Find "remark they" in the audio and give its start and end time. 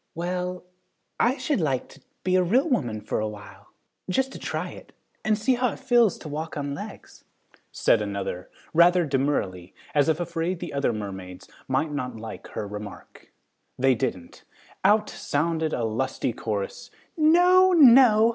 12.67-13.93